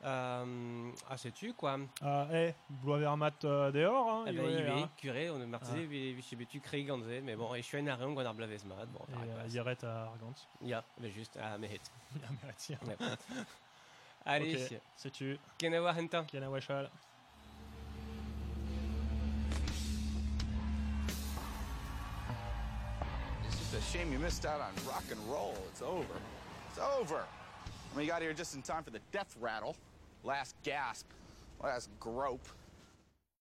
ah, 0.04 1.18
sais-tu, 1.18 1.54
quoi? 1.54 1.78
Ah, 2.02 2.28
eh, 2.34 2.54
bloaver 2.70 3.06
ar 3.06 3.18
mat 3.18 3.46
euh, 3.46 3.72
dehors, 3.72 4.10
hein, 4.10 4.24
Ah 4.28 4.32
il 4.32 4.40
hein. 4.40 4.78
est 4.78 5.02
curé, 5.02 5.30
on 5.30 5.40
a 5.42 5.46
martisé, 5.46 5.86
vi 5.86 6.36
betu 6.36 6.60
kreg 6.60 6.88
ganze, 6.88 7.06
mais 7.24 7.36
bon, 7.36 7.54
et 7.54 7.62
je 7.62 7.68
suis 7.68 7.78
un 7.78 7.88
arreon 7.88 8.14
gant 8.14 8.26
ar 8.26 8.34
blavez 8.34 8.60
mat, 8.66 8.86
bon, 8.88 9.00
Et 9.10 9.30
euh. 9.30 9.48
Yaret 9.50 9.84
à 9.84 10.04
Argant. 10.04 10.34
Ja, 10.62 10.84
mais 11.00 11.12
juste, 11.12 11.38
ah. 11.42 11.54
Ah, 11.54 11.58
mais 11.58 11.80
tiens. 12.58 12.80
Ouais. 12.88 12.96
Allez, 14.26 14.68
sais-tu, 14.96 15.38
ken 15.58 15.74
a 15.74 15.82
war 15.82 15.96
henta 15.98 16.24
Kiana 16.24 16.50
Wachal. 16.50 16.90
It's 23.46 23.58
just 23.58 23.74
a 23.74 23.82
shame 23.92 24.12
you 24.14 24.20
missed 24.20 24.46
out 24.46 24.62
on 24.62 24.74
rock 24.88 25.04
and 25.12 25.20
roll. 25.28 25.56
It's 25.72 25.82
over. 25.82 26.20
It's 26.70 26.80
over. 26.80 27.26
I 27.94 27.98
mean, 27.98 28.06
you 28.06 28.12
got 28.12 28.22
here 28.22 28.34
just 28.34 28.56
in 28.56 28.62
time 28.62 28.84
for 28.84 28.92
the 28.92 29.02
death 29.12 29.36
rattle. 29.40 29.76
Last 30.24 30.56
gasp. 30.64 31.08
Last 31.64 31.90
grope. 32.00 32.48